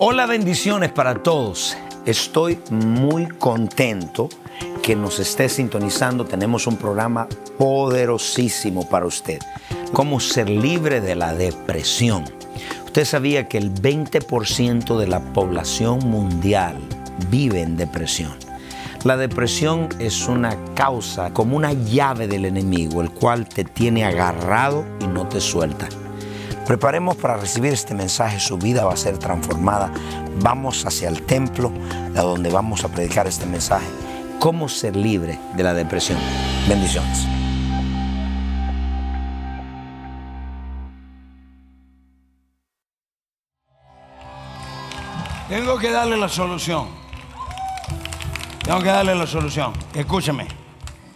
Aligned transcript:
Hola, 0.00 0.26
bendiciones 0.26 0.90
para 0.90 1.22
todos. 1.22 1.76
Estoy 2.04 2.58
muy 2.68 3.28
contento 3.28 4.28
que 4.82 4.96
nos 4.96 5.20
esté 5.20 5.48
sintonizando. 5.48 6.24
Tenemos 6.24 6.66
un 6.66 6.76
programa 6.76 7.28
poderosísimo 7.58 8.88
para 8.88 9.06
usted. 9.06 9.38
Cómo 9.92 10.18
ser 10.18 10.50
libre 10.50 11.00
de 11.00 11.14
la 11.14 11.32
depresión. 11.32 12.24
Usted 12.86 13.04
sabía 13.04 13.46
que 13.46 13.56
el 13.56 13.72
20% 13.72 14.98
de 14.98 15.06
la 15.06 15.20
población 15.32 16.00
mundial 16.00 16.76
vive 17.30 17.60
en 17.60 17.76
depresión. 17.76 18.34
La 19.04 19.16
depresión 19.16 19.90
es 20.00 20.26
una 20.26 20.56
causa 20.74 21.32
como 21.32 21.56
una 21.56 21.72
llave 21.72 22.26
del 22.26 22.46
enemigo, 22.46 23.00
el 23.00 23.10
cual 23.10 23.48
te 23.48 23.62
tiene 23.62 24.04
agarrado 24.04 24.84
y 25.00 25.06
no 25.06 25.28
te 25.28 25.40
suelta. 25.40 25.88
Preparemos 26.66 27.16
para 27.16 27.36
recibir 27.36 27.74
este 27.74 27.94
mensaje, 27.94 28.40
su 28.40 28.56
vida 28.56 28.84
va 28.84 28.94
a 28.94 28.96
ser 28.96 29.18
transformada. 29.18 29.92
Vamos 30.40 30.86
hacia 30.86 31.10
el 31.10 31.22
templo, 31.22 31.70
a 32.16 32.22
donde 32.22 32.50
vamos 32.50 32.84
a 32.84 32.88
predicar 32.88 33.26
este 33.26 33.44
mensaje. 33.44 33.86
Cómo 34.38 34.68
ser 34.68 34.96
libre 34.96 35.38
de 35.54 35.62
la 35.62 35.74
depresión. 35.74 36.18
Bendiciones. 36.66 37.26
Tengo 45.50 45.78
que 45.78 45.90
darle 45.90 46.16
la 46.16 46.30
solución. 46.30 46.88
Tengo 48.62 48.80
que 48.80 48.88
darle 48.88 49.14
la 49.14 49.26
solución. 49.26 49.74
Escúcheme. 49.94 50.63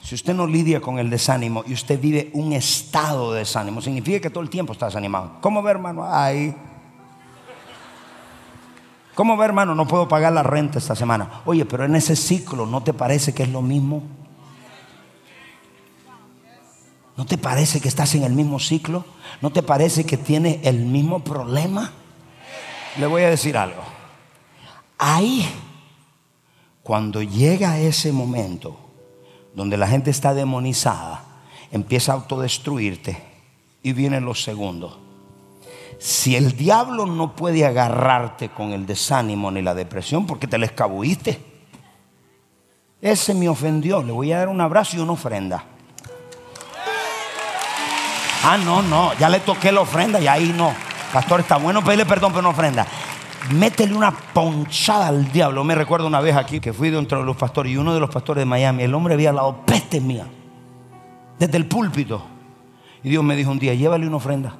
Si 0.08 0.14
usted 0.14 0.32
no 0.32 0.46
lidia 0.46 0.80
con 0.80 0.98
el 0.98 1.10
desánimo 1.10 1.62
y 1.66 1.74
usted 1.74 2.00
vive 2.00 2.30
un 2.32 2.54
estado 2.54 3.34
de 3.34 3.40
desánimo, 3.40 3.82
significa 3.82 4.18
que 4.18 4.30
todo 4.30 4.42
el 4.42 4.48
tiempo 4.48 4.72
está 4.72 4.86
desanimado. 4.86 5.32
¿Cómo 5.42 5.62
ve, 5.62 5.70
hermano? 5.70 6.02
Ay. 6.10 6.56
¿Cómo 9.14 9.36
ve, 9.36 9.44
hermano? 9.44 9.74
No 9.74 9.86
puedo 9.86 10.08
pagar 10.08 10.32
la 10.32 10.42
renta 10.42 10.78
esta 10.78 10.96
semana. 10.96 11.42
Oye, 11.44 11.66
pero 11.66 11.84
en 11.84 11.94
ese 11.94 12.16
ciclo, 12.16 12.64
¿no 12.64 12.82
te 12.82 12.94
parece 12.94 13.34
que 13.34 13.42
es 13.42 13.50
lo 13.50 13.60
mismo? 13.60 14.02
¿No 17.14 17.26
te 17.26 17.36
parece 17.36 17.78
que 17.78 17.88
estás 17.88 18.14
en 18.14 18.22
el 18.22 18.32
mismo 18.32 18.58
ciclo? 18.60 19.04
¿No 19.42 19.50
te 19.50 19.62
parece 19.62 20.06
que 20.06 20.16
tienes 20.16 20.60
el 20.66 20.86
mismo 20.86 21.18
problema? 21.18 21.92
Le 22.96 23.06
voy 23.06 23.24
a 23.24 23.28
decir 23.28 23.58
algo. 23.58 23.82
Ahí, 24.96 25.46
cuando 26.82 27.20
llega 27.20 27.78
ese 27.78 28.10
momento, 28.10 28.87
donde 29.58 29.76
la 29.76 29.88
gente 29.88 30.12
está 30.12 30.34
demonizada, 30.34 31.20
empieza 31.72 32.12
a 32.12 32.14
autodestruirte 32.14 33.20
y 33.82 33.92
vienen 33.92 34.24
los 34.24 34.44
segundos. 34.44 34.96
Si 35.98 36.36
el 36.36 36.56
diablo 36.56 37.06
no 37.06 37.34
puede 37.34 37.66
agarrarte 37.66 38.50
con 38.50 38.70
el 38.70 38.86
desánimo 38.86 39.50
ni 39.50 39.60
la 39.60 39.74
depresión 39.74 40.28
porque 40.28 40.46
te 40.46 40.58
le 40.58 40.66
escabuiste, 40.66 41.40
ese 43.02 43.34
me 43.34 43.48
ofendió, 43.48 44.00
le 44.00 44.12
voy 44.12 44.30
a 44.30 44.38
dar 44.38 44.48
un 44.48 44.60
abrazo 44.60 44.96
y 44.96 45.00
una 45.00 45.14
ofrenda. 45.14 45.64
Ah, 48.44 48.58
no, 48.58 48.80
no, 48.80 49.12
ya 49.14 49.28
le 49.28 49.40
toqué 49.40 49.72
la 49.72 49.80
ofrenda 49.80 50.20
y 50.20 50.28
ahí 50.28 50.54
no. 50.56 50.72
Pastor, 51.12 51.40
está 51.40 51.56
bueno 51.56 51.82
pedirle 51.82 52.06
perdón 52.06 52.30
por 52.30 52.42
una 52.42 52.50
ofrenda 52.50 52.86
métele 53.50 53.94
una 53.94 54.10
ponchada 54.10 55.08
al 55.08 55.30
diablo. 55.32 55.64
Me 55.64 55.74
recuerdo 55.74 56.06
una 56.06 56.20
vez 56.20 56.36
aquí 56.36 56.60
que 56.60 56.72
fui 56.72 56.90
dentro 56.90 57.18
de 57.20 57.24
los 57.24 57.36
pastores 57.36 57.72
y 57.72 57.76
uno 57.76 57.94
de 57.94 58.00
los 58.00 58.10
pastores 58.10 58.42
de 58.42 58.46
Miami, 58.46 58.82
el 58.82 58.94
hombre 58.94 59.14
había 59.14 59.30
hablado 59.30 59.64
peste 59.64 60.00
mía, 60.00 60.26
desde 61.38 61.56
el 61.56 61.66
púlpito. 61.66 62.22
Y 63.02 63.10
Dios 63.10 63.22
me 63.22 63.36
dijo 63.36 63.50
un 63.50 63.58
día, 63.58 63.74
llévale 63.74 64.06
una 64.06 64.16
ofrenda. 64.16 64.54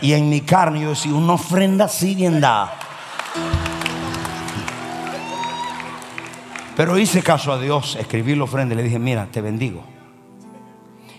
Y 0.00 0.12
en 0.12 0.28
mi 0.28 0.42
carne 0.42 0.82
yo 0.82 0.90
decía, 0.90 1.14
una 1.14 1.34
ofrenda 1.34 1.86
así 1.86 2.14
bien 2.14 2.40
dada. 2.40 2.74
Pero 6.76 6.98
hice 6.98 7.22
caso 7.22 7.52
a 7.52 7.58
Dios, 7.58 7.96
escribí 7.96 8.34
la 8.34 8.44
ofrenda 8.44 8.74
y 8.74 8.76
le 8.76 8.82
dije, 8.82 8.98
mira, 8.98 9.26
te 9.30 9.40
bendigo. 9.40 9.84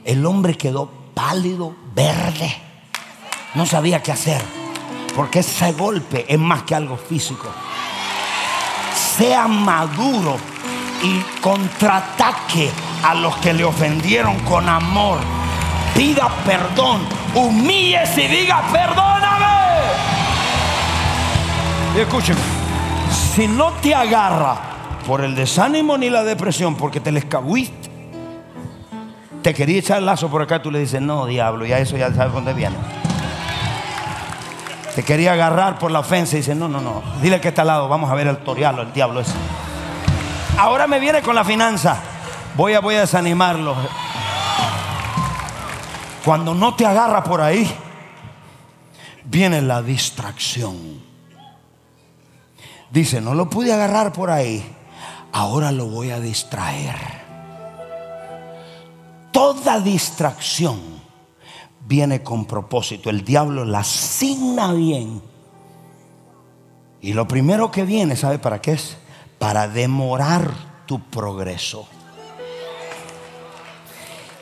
El 0.03 0.25
hombre 0.25 0.55
quedó 0.55 0.91
pálido, 1.13 1.75
verde. 1.95 2.53
No 3.55 3.65
sabía 3.65 4.03
qué 4.03 4.11
hacer. 4.11 4.64
Porque 5.15 5.39
ese 5.39 5.71
golpe 5.71 6.25
es 6.27 6.37
más 6.37 6.63
que 6.63 6.75
algo 6.75 6.97
físico. 6.97 7.47
Sea 9.17 9.47
maduro 9.47 10.37
y 11.01 11.21
contraataque 11.39 12.69
a 13.03 13.13
los 13.15 13.35
que 13.37 13.53
le 13.53 13.63
ofendieron 13.63 14.37
con 14.39 14.67
amor. 14.67 15.19
Pida 15.95 16.29
perdón, 16.45 17.01
humíllese 17.33 18.23
y 18.23 18.27
diga 18.27 18.61
perdóname. 18.71 19.45
Y 21.95 21.99
escúcheme, 21.99 22.39
si 23.35 23.47
no 23.47 23.71
te 23.81 23.95
agarra 23.95 24.57
por 25.07 25.21
el 25.21 25.33
desánimo 25.33 25.97
ni 25.97 26.09
la 26.09 26.23
depresión, 26.23 26.75
porque 26.75 26.99
te 26.99 27.13
le 27.13 27.19
escabuiste, 27.19 27.89
te 29.41 29.53
quería 29.53 29.79
echar 29.79 29.99
el 29.99 30.05
lazo 30.05 30.27
por 30.27 30.41
acá, 30.41 30.61
tú 30.61 30.71
le 30.71 30.79
dices, 30.79 31.01
no, 31.01 31.25
diablo, 31.25 31.65
ya 31.65 31.77
eso 31.79 31.95
ya 31.95 32.13
sabes 32.13 32.33
dónde 32.33 32.53
viene. 32.53 32.75
Te 34.95 35.03
quería 35.03 35.33
agarrar 35.33 35.77
por 35.77 35.91
la 35.91 35.99
ofensa 35.99 36.35
y 36.35 36.39
dice, 36.39 36.55
no, 36.55 36.69
no, 36.69 36.79
no. 36.79 37.03
Dile 37.21 37.41
que 37.41 37.49
está 37.49 37.63
al 37.63 37.67
lado, 37.67 37.89
vamos 37.89 38.09
a 38.09 38.15
ver 38.15 38.27
el 38.27 38.37
torialo, 38.37 38.81
el 38.81 38.93
diablo 38.93 39.19
ese. 39.19 39.33
Ahora 40.57 40.87
me 40.87 40.99
viene 40.99 41.21
con 41.21 41.35
la 41.35 41.43
finanza. 41.43 41.97
Voy 42.55 42.75
a, 42.75 42.79
voy 42.79 42.95
a 42.95 43.01
desanimarlo. 43.01 43.75
Cuando 46.23 46.55
no 46.55 46.75
te 46.75 46.85
agarra 46.85 47.25
por 47.25 47.41
ahí, 47.41 47.69
viene 49.25 49.61
la 49.61 49.81
distracción. 49.81 51.03
Dice, 52.89 53.19
no 53.19 53.33
lo 53.33 53.49
pude 53.49 53.73
agarrar 53.73 54.13
por 54.13 54.31
ahí, 54.31 54.65
ahora 55.33 55.73
lo 55.73 55.87
voy 55.87 56.11
a 56.11 56.21
distraer. 56.21 56.95
Toda 59.33 59.81
distracción 59.81 60.94
viene 61.87 62.23
con 62.23 62.45
propósito. 62.45 63.09
El 63.09 63.23
diablo 63.23 63.65
la 63.65 63.79
asigna 63.79 64.73
bien. 64.73 65.21
Y 67.01 67.13
lo 67.13 67.27
primero 67.27 67.71
que 67.71 67.85
viene, 67.85 68.15
¿sabe 68.15 68.39
para 68.39 68.61
qué 68.61 68.73
es? 68.73 68.97
Para 69.37 69.67
demorar 69.67 70.51
tu 70.85 70.99
progreso. 70.99 71.87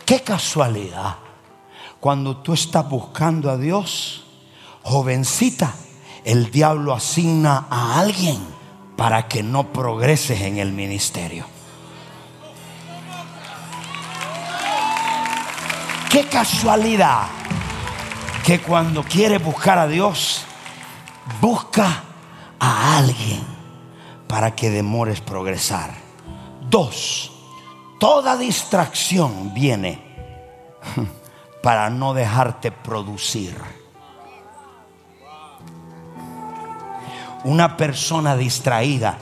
Qué 0.06 0.22
casualidad. 0.22 1.18
Cuando 2.00 2.38
tú 2.38 2.54
estás 2.54 2.90
buscando 2.90 3.50
a 3.50 3.57
Dios, 3.57 4.25
jovencita, 4.84 5.74
el 6.25 6.51
diablo 6.51 6.94
asigna 6.94 7.68
a 7.69 8.00
alguien 8.00 8.38
para 8.98 9.28
que 9.28 9.44
no 9.44 9.72
progreses 9.74 10.42
en 10.42 10.57
el 10.57 10.72
ministerio. 10.72 11.53
Qué 16.13 16.27
casualidad 16.27 17.25
que 18.45 18.62
cuando 18.62 19.01
quiere 19.01 19.39
buscar 19.39 19.80
a 19.80 19.88
Dios, 19.88 20.45
busca 21.42 22.04
a 22.60 22.98
alguien 23.00 23.42
para 24.27 24.54
que 24.54 24.69
demores 24.69 25.21
progresar. 25.21 25.89
Dos, 26.69 27.31
toda 28.00 28.38
distracción 28.38 29.56
viene 29.56 30.04
para 31.63 31.89
no 31.89 32.13
dejarte 32.13 32.71
producir. 32.71 33.60
Una 37.44 37.75
persona 37.75 38.38
distraída 38.38 39.18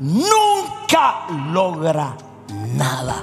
nunca 0.00 1.28
logra 1.52 2.16
nada 2.74 3.22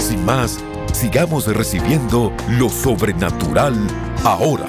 Sin 0.00 0.24
más, 0.24 0.58
sigamos 0.94 1.46
recibiendo 1.46 2.32
lo 2.48 2.70
sobrenatural 2.70 3.76
ahora. 4.24 4.66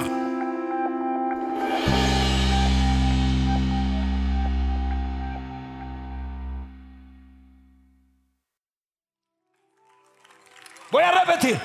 Voy 10.92 11.02
a 11.02 11.12
repetir. 11.24 11.60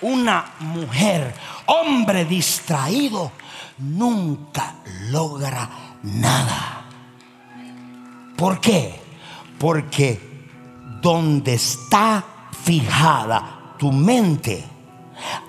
Una 0.00 0.54
mujer, 0.60 1.34
hombre 1.66 2.24
distraído, 2.24 3.32
nunca 3.76 4.76
logra 5.10 5.68
nada. 6.02 6.86
¿Por 8.34 8.58
qué? 8.60 8.98
Porque 9.58 10.18
donde 11.02 11.52
está 11.52 12.24
fijada 12.70 13.74
tu 13.78 13.90
mente, 13.90 14.64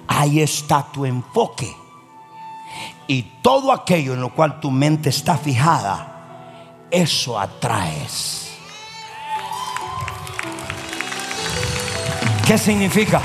ahí 0.07 0.41
está 0.41 0.87
tu 0.91 1.05
enfoque. 1.05 1.71
Y 3.05 3.21
todo 3.43 3.71
aquello 3.71 4.15
en 4.15 4.21
lo 4.21 4.33
cual 4.33 4.59
tu 4.59 4.71
mente 4.71 5.09
está 5.09 5.37
fijada, 5.37 6.87
eso 6.89 7.39
atraes. 7.39 8.49
¿Qué 12.47 12.57
significa? 12.57 13.21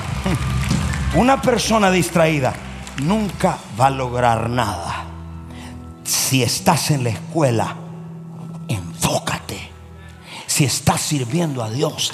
Una 1.14 1.40
persona 1.40 1.90
distraída 1.90 2.52
nunca 3.02 3.56
va 3.81 3.87
a 3.87 3.90
lograr 3.90 4.50
nada. 4.50 5.06
Si 6.04 6.42
estás 6.42 6.90
en 6.90 7.02
la 7.02 7.10
escuela, 7.10 7.76
enfócate. 8.69 9.70
Si 10.46 10.64
estás 10.64 11.00
sirviendo 11.00 11.64
a 11.64 11.70
Dios, 11.70 12.12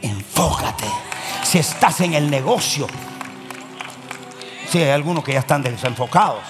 enfócate. 0.00 0.86
Si 1.54 1.60
estás 1.60 2.00
en 2.00 2.14
el 2.14 2.28
negocio, 2.28 2.88
si 4.68 4.78
hay 4.78 4.90
algunos 4.90 5.22
que 5.22 5.34
ya 5.34 5.38
están 5.38 5.62
desenfocados. 5.62 6.42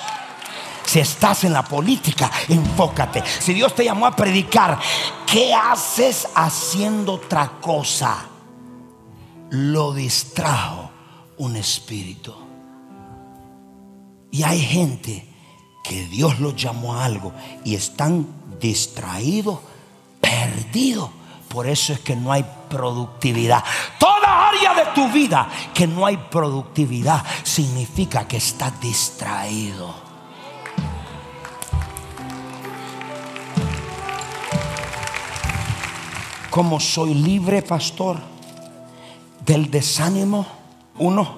Si 0.87 0.99
estás 0.99 1.45
en 1.45 1.53
la 1.53 1.63
política, 1.63 2.31
enfócate. 2.49 3.23
Si 3.39 3.53
Dios 3.53 3.75
te 3.75 3.85
llamó 3.85 4.07
a 4.07 4.17
predicar, 4.17 4.79
¿qué 5.27 5.53
haces 5.53 6.27
haciendo 6.35 7.17
otra 7.17 7.53
cosa? 7.61 8.25
Lo 9.51 9.93
distrajo 9.93 10.91
un 11.37 11.57
espíritu. 11.57 12.35
Y 14.31 14.43
hay 14.43 14.61
gente 14.63 15.29
que 15.85 16.07
Dios 16.07 16.41
los 16.41 16.57
llamó 16.57 16.95
a 16.95 17.05
algo 17.05 17.35
y 17.63 17.75
están 17.75 18.27
distraídos, 18.59 19.59
perdidos. 20.23 21.11
Por 21.51 21.67
eso 21.67 21.93
es 21.93 22.01
que 22.01 22.17
no 22.17 22.33
hay 22.33 22.47
productividad. 22.71 23.63
De 24.55 24.85
tu 24.95 25.09
vida 25.11 25.49
que 25.73 25.87
no 25.87 26.07
hay 26.07 26.17
productividad 26.17 27.25
significa 27.43 28.27
que 28.27 28.39
estás 28.39 28.81
distraído. 28.81 29.95
Como 36.51 36.79
soy 36.79 37.15
libre, 37.15 37.63
pastor, 37.63 38.19
del 39.45 39.71
desánimo, 39.71 40.47
uno, 40.99 41.37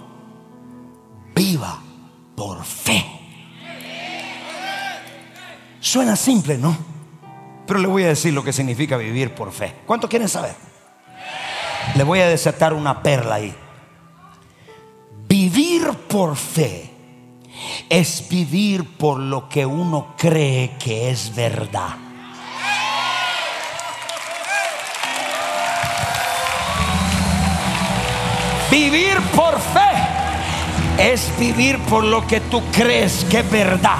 viva 1.35 1.81
por 2.35 2.63
fe. 2.65 3.05
Suena 5.81 6.17
simple, 6.17 6.59
¿no? 6.59 6.77
Pero 7.67 7.81
le 7.81 7.89
voy 7.89 8.05
a 8.05 8.09
decir 8.09 8.35
lo 8.35 8.45
que 8.45 8.53
significa 8.53 8.97
vivir 8.97 9.35
por 9.35 9.53
fe. 9.53 9.75
¿Cuánto 9.87 10.09
quieren 10.09 10.29
saber? 10.29 10.76
Le 11.95 12.05
voy 12.05 12.21
a 12.21 12.29
desatar 12.29 12.75
una 12.75 13.03
perla 13.03 13.37
ahí. 13.37 13.55
Vivir 15.29 15.91
por 16.09 16.37
fe 16.37 16.91
es 17.89 18.29
vivir 18.29 18.85
por 18.97 19.19
lo 19.19 19.49
que 19.49 19.65
uno 19.65 20.15
cree 20.17 20.77
que 20.79 21.11
es 21.11 21.35
verdad. 21.35 21.97
Vivir 28.71 29.19
por 29.35 29.59
fe 29.59 30.07
es 30.99 31.33
vivir 31.39 31.79
por 31.85 32.05
lo 32.05 32.27
que 32.27 32.41
tú 32.41 32.63
crees 32.73 33.25
que 33.31 33.41
es 33.41 33.51
verdad. 33.51 33.99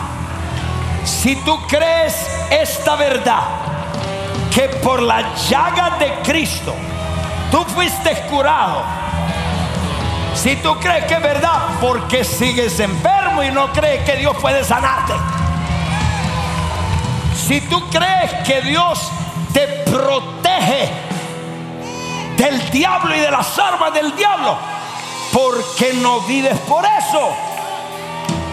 Si 1.05 1.37
tú 1.37 1.57
crees 1.67 2.15
esta 2.51 2.97
verdad, 2.97 3.43
que 4.55 4.69
por 4.83 5.01
la 5.03 5.35
llaga 5.49 5.99
de 5.99 6.13
Cristo 6.23 6.75
tú 7.51 7.65
fuiste 7.65 8.15
curado. 8.31 8.83
Si 10.35 10.57
tú 10.57 10.77
crees 10.79 11.05
que 11.07 11.15
es 11.15 11.23
verdad, 11.23 11.79
porque 11.81 12.25
sigues 12.25 12.79
enfermo 12.81 13.43
y 13.43 13.51
no 13.51 13.73
crees 13.73 14.05
que 14.05 14.17
Dios 14.17 14.37
puede 14.41 14.63
sanarte. 14.65 15.15
Si 17.47 17.61
tú 17.63 17.89
crees 17.91 18.33
que 18.45 18.61
Dios 18.63 19.11
te 19.53 19.67
protege 19.91 20.91
del 22.37 22.71
diablo 22.71 23.15
y 23.17 23.21
de 23.21 23.31
las 23.31 23.59
armas 23.59 23.95
del 23.95 24.15
diablo, 24.15 24.57
porque 25.33 25.95
no 25.95 26.21
vives 26.21 26.59
por 26.61 26.85
eso. 26.85 27.35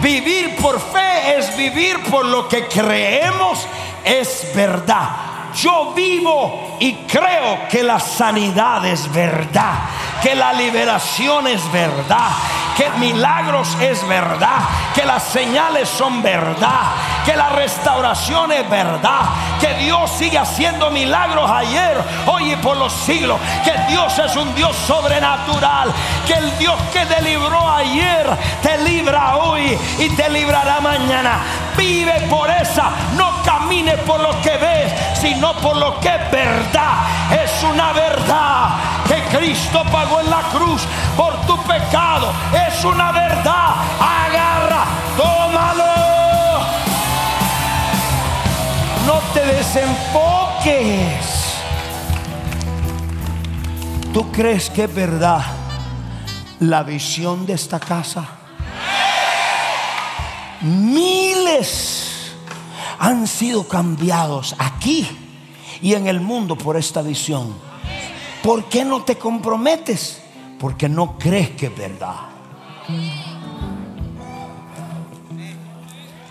Vivir 0.00 0.56
por 0.56 0.80
fe 0.80 1.38
es 1.38 1.56
vivir 1.56 2.02
por 2.10 2.26
lo 2.26 2.48
que 2.48 2.66
creemos 2.68 3.66
es 4.04 4.50
verdad. 4.54 5.08
Yo 5.54 5.92
vivo 5.94 6.63
y 6.80 6.94
creo 7.06 7.68
que 7.70 7.82
la 7.82 8.00
sanidad 8.00 8.84
es 8.86 9.10
verdad, 9.12 9.74
que 10.22 10.34
la 10.34 10.52
liberación 10.52 11.46
es 11.46 11.70
verdad, 11.72 12.30
que 12.76 12.90
milagros 12.98 13.76
es 13.80 14.06
verdad, 14.06 14.60
que 14.94 15.04
las 15.04 15.22
señales 15.22 15.88
son 15.88 16.22
verdad, 16.22 16.92
que 17.24 17.36
la 17.36 17.50
restauración 17.50 18.52
es 18.52 18.68
verdad, 18.68 19.22
que 19.60 19.74
Dios 19.74 20.10
sigue 20.10 20.38
haciendo 20.38 20.90
milagros 20.90 21.50
ayer, 21.50 21.96
hoy 22.26 22.52
y 22.52 22.56
por 22.56 22.76
los 22.76 22.92
siglos, 22.92 23.38
que 23.64 23.72
Dios 23.88 24.18
es 24.18 24.36
un 24.36 24.54
Dios 24.54 24.76
sobrenatural, 24.76 25.92
que 26.26 26.34
el 26.34 26.58
Dios 26.58 26.76
que 26.92 27.06
te 27.06 27.22
libró 27.22 27.70
ayer 27.70 28.26
te 28.62 28.78
libra 28.78 29.36
hoy 29.36 29.78
y 29.98 30.08
te 30.10 30.28
librará 30.30 30.80
mañana. 30.80 31.40
Vive 31.76 32.26
por 32.30 32.48
esa, 32.50 32.90
no 33.16 33.42
camine 33.42 33.96
por 33.98 34.20
lo 34.20 34.40
que 34.40 34.56
ves, 34.56 34.92
sino 35.20 35.54
por 35.54 35.76
lo 35.76 35.98
que 36.00 36.08
es 36.08 36.30
verdad. 36.30 36.94
Es 37.32 37.62
una 37.62 37.92
verdad 37.92 38.68
que 39.06 39.22
Cristo 39.36 39.82
pagó 39.90 40.20
en 40.20 40.30
la 40.30 40.42
cruz 40.52 40.82
por 41.16 41.34
tu 41.46 41.56
pecado. 41.64 42.32
Es 42.52 42.84
una 42.84 43.12
verdad. 43.12 43.74
Agarra, 44.00 44.84
tómalo. 45.16 45.84
No 49.06 49.20
te 49.32 49.44
desenfoques. 49.44 51.34
¿Tú 54.12 54.30
crees 54.30 54.70
que 54.70 54.84
es 54.84 54.94
verdad 54.94 55.42
la 56.60 56.84
visión 56.84 57.44
de 57.46 57.54
esta 57.54 57.80
casa? 57.80 58.43
Miles 60.64 62.32
han 62.98 63.26
sido 63.26 63.68
cambiados 63.68 64.56
aquí 64.58 65.06
y 65.82 65.92
en 65.92 66.06
el 66.06 66.20
mundo 66.20 66.56
por 66.56 66.78
esta 66.78 67.02
visión. 67.02 67.54
¿Por 68.42 68.64
qué 68.64 68.82
no 68.82 69.02
te 69.04 69.16
comprometes? 69.16 70.22
Porque 70.58 70.88
no 70.88 71.18
crees 71.18 71.50
que 71.50 71.66
es 71.66 71.76
verdad. 71.76 72.14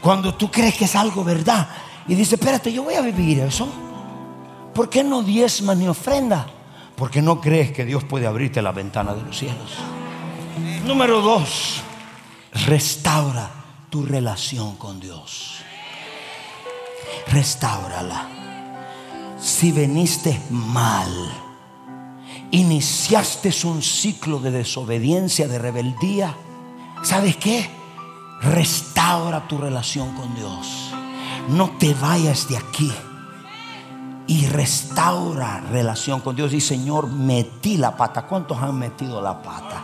Cuando 0.02 0.34
tú 0.34 0.50
crees 0.50 0.76
que 0.76 0.86
es 0.86 0.96
algo 0.96 1.24
verdad 1.24 1.68
y 2.08 2.16
dices, 2.16 2.34
espérate, 2.34 2.74
yo 2.74 2.84
voy 2.84 2.96
a 2.96 3.02
vivir 3.02 3.40
eso. 3.40 3.68
¿Por 4.74 4.90
qué 4.90 5.04
no 5.04 5.22
diezmas 5.22 5.78
ni 5.78 5.88
ofrenda? 5.88 6.48
Porque 6.96 7.22
no 7.22 7.40
crees 7.40 7.72
que 7.72 7.86
Dios 7.86 8.04
puede 8.04 8.26
abrirte 8.26 8.64
la 8.64 8.72
ventana 8.72 9.14
de 9.14 9.22
los 9.22 9.38
cielos. 9.38 9.78
Número 10.86 11.22
dos, 11.22 11.82
restaura 12.66 13.63
tu 13.94 14.02
relación 14.04 14.76
con 14.78 15.00
Dios. 15.00 15.60
Restáurala. 17.28 18.28
Si 19.40 19.72
veniste 19.72 20.42
mal, 20.50 21.12
iniciaste 22.50 23.54
un 23.66 23.84
ciclo 23.84 24.40
de 24.40 24.50
desobediencia, 24.50 25.48
de 25.48 25.60
rebeldía, 25.60 26.36
¿sabes 27.04 27.38
qué? 27.38 27.70
Restaura 28.42 29.48
tu 29.48 29.60
relación 29.60 30.16
con 30.16 30.34
Dios. 30.34 30.92
No 31.50 31.78
te 31.78 31.94
vayas 31.94 32.50
de 32.50 32.58
aquí. 32.58 32.92
Y 34.26 34.48
restaura 34.48 35.60
relación 35.72 36.20
con 36.22 36.36
Dios. 36.36 36.52
Y 36.52 36.62
Señor, 36.62 37.10
metí 37.10 37.78
la 37.78 37.96
pata. 37.96 38.24
¿Cuántos 38.24 38.58
han 38.58 38.76
metido 38.76 39.22
la 39.22 39.40
pata? 39.40 39.84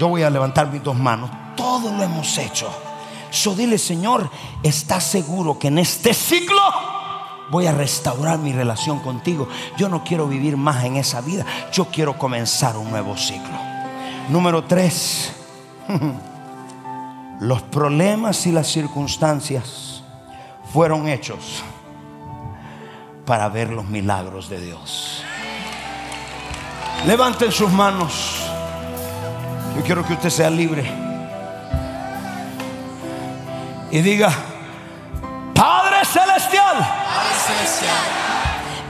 Yo 0.00 0.08
voy 0.08 0.22
a 0.22 0.30
levantar 0.30 0.72
mis 0.72 0.82
dos 0.82 0.96
manos. 0.96 1.28
Todo 1.54 1.92
lo 1.92 2.02
hemos 2.02 2.38
hecho. 2.38 2.85
So 3.36 3.54
dile, 3.54 3.76
Señor, 3.76 4.30
¿estás 4.62 5.04
seguro 5.04 5.58
que 5.58 5.68
en 5.68 5.76
este 5.76 6.14
ciclo 6.14 6.58
voy 7.50 7.66
a 7.66 7.72
restaurar 7.72 8.38
mi 8.38 8.50
relación 8.50 9.00
contigo? 9.00 9.46
Yo 9.76 9.90
no 9.90 10.02
quiero 10.02 10.26
vivir 10.26 10.56
más 10.56 10.84
en 10.86 10.96
esa 10.96 11.20
vida. 11.20 11.44
Yo 11.70 11.84
quiero 11.84 12.16
comenzar 12.16 12.78
un 12.78 12.90
nuevo 12.90 13.14
ciclo. 13.14 13.52
Número 14.30 14.64
tres. 14.64 15.34
Los 17.40 17.60
problemas 17.60 18.46
y 18.46 18.52
las 18.52 18.68
circunstancias 18.68 20.02
fueron 20.72 21.06
hechos 21.06 21.62
para 23.26 23.50
ver 23.50 23.68
los 23.68 23.84
milagros 23.84 24.48
de 24.48 24.58
Dios. 24.58 25.22
Levanten 27.04 27.52
sus 27.52 27.70
manos. 27.70 28.38
Yo 29.76 29.82
quiero 29.82 30.06
que 30.06 30.14
usted 30.14 30.30
sea 30.30 30.48
libre. 30.48 31.05
Y 33.90 34.00
diga, 34.00 34.32
Padre 35.54 36.04
Celestial, 36.04 36.76
Padre 36.78 37.34
Celestial, 37.46 38.16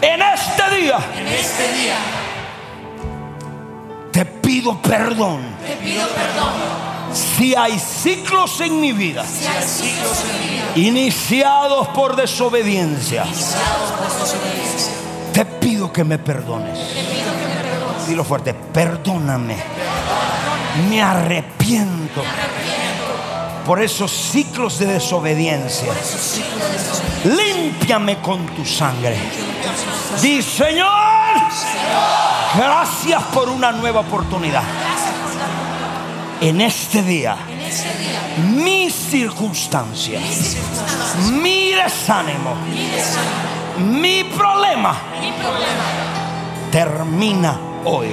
en 0.00 0.23
este 0.23 0.76
día 0.76 0.99
en 1.17 1.29
este 1.29 1.73
día 1.73 1.97
te 4.12 4.25
pido 4.25 4.81
perdón. 4.83 5.43
te 5.67 5.76
pido 5.76 6.07
perdón 6.09 6.53
Si 7.15 7.55
hay 7.55 7.79
ciclos 7.79 8.61
en 8.61 8.81
mi 8.81 8.93
vida 8.93 9.25
si 9.25 9.47
hay 9.47 9.62
ciclos 9.62 10.25
en 10.31 10.41
mi 10.41 10.55
vida 10.55 10.65
iniciados 10.75 11.88
por 11.88 12.17
desobediencia, 12.17 13.25
iniciados 13.25 13.93
por 13.93 14.12
desobediencia. 14.21 14.93
te 15.33 15.45
pido 15.45 15.93
que 15.93 16.05
me 16.05 16.19
perdones. 16.19 16.79
Te 16.79 17.03
pido 17.03 17.33
que 17.33 17.47
me 17.47 17.55
perdones. 17.62 18.09
Dilo 18.09 18.25
fuerte, 18.25 18.55
perdóname. 18.55 19.57
Me 20.91 21.03
arrepiento 21.03 22.23
por 22.23 22.29
esos 22.29 22.75
desobediencia. 23.67 23.83
Esos 23.83 24.13
ciclos 24.13 24.79
de 24.79 24.87
desobediencia. 24.87 25.93
Límpiame 27.25 28.21
con 28.21 28.47
tu 28.55 28.65
sangre. 28.65 29.19
Di, 30.23 30.41
Señor, 30.43 30.89
gracias 32.57 33.23
por 33.35 33.49
una 33.49 33.73
nueva 33.73 34.01
oportunidad. 34.01 34.63
En 36.41 36.61
este 36.61 37.03
día, 37.03 37.37
este 37.67 37.89
mis 38.55 38.95
circunstancias, 38.95 40.57
mi 41.33 41.71
desánimo, 41.71 42.55
mi 43.79 44.25
problema 44.25 44.97
termina 46.71 47.59
hoy. 47.85 48.09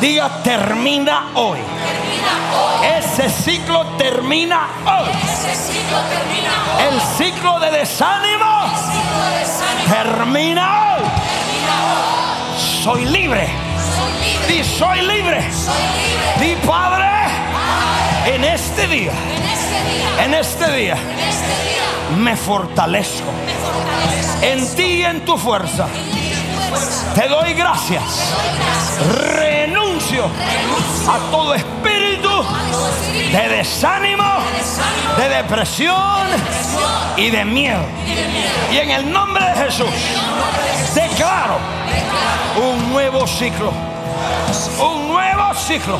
Diga, 0.00 0.42
termina 0.42 1.30
hoy. 1.34 1.58
Ese 2.98 3.28
ciclo 3.28 3.84
termina 3.98 4.68
hoy. 4.86 5.10
El 6.88 7.00
ciclo 7.16 7.60
de 7.60 7.70
desánimo 7.70 8.72
termina 9.88 10.94
hoy. 10.94 11.02
Soy 12.82 13.04
libre. 13.04 13.48
Soy 13.94 14.12
libre. 14.20 14.46
Di, 14.48 14.64
soy 14.64 15.00
libre. 15.02 15.52
Soy. 15.52 16.44
Di, 16.46 16.56
Padre, 16.66 17.08
en 18.26 18.44
este 18.44 18.86
día, 18.88 19.12
En 20.18 20.34
este 20.34 20.70
día, 20.72 20.96
en 20.96 21.18
este 21.28 21.52
me 22.16 22.36
fortalezco 22.36 23.30
me 23.32 24.48
en 24.52 24.74
ti 24.74 24.82
y 24.82 25.04
en 25.04 25.24
tu 25.24 25.38
fuerza. 25.38 25.86
Te 27.14 27.28
doy 27.28 27.54
gracias. 27.54 28.34
Renuncio 29.36 30.24
a 31.08 31.18
todo 31.30 31.54
espíritu 31.54 32.30
de 33.32 33.48
desánimo, 33.48 34.24
de 35.16 35.28
depresión 35.28 36.26
y 37.16 37.30
de 37.30 37.44
miedo. 37.44 37.84
y 38.72 38.78
en 38.78 38.90
el 38.90 39.12
nombre 39.12 39.44
de 39.44 39.54
Jesús 39.64 39.90
declaro 40.94 41.58
un 42.56 42.92
nuevo 42.92 43.26
ciclo. 43.26 43.72
Un 44.78 45.08
nuevo 45.08 45.54
ciclo 45.54 45.98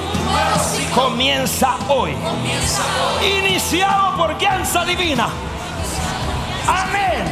comienza 0.95 1.77
hoy. 1.89 2.15
Iniciado 3.23 4.17
por 4.17 4.39
guianza 4.39 4.85
divina. 4.85 5.29
Amén. 6.67 7.32